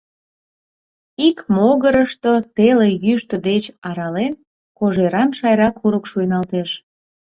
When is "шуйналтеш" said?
6.11-6.69